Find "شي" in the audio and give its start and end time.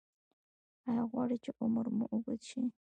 2.49-2.61